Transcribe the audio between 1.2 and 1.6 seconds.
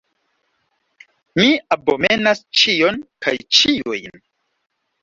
Mi